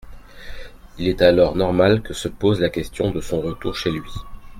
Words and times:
Il 0.97 1.07
est 1.07 1.21
alors 1.21 1.55
normal 1.55 2.01
que 2.01 2.15
se 2.15 2.27
pose 2.27 2.59
la 2.59 2.71
question 2.71 3.11
de 3.11 3.21
son 3.21 3.39
retour 3.39 3.75
chez 3.75 3.91
lui. 3.91 4.09